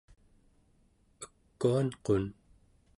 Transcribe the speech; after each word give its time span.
ekuanqun 1.51 2.25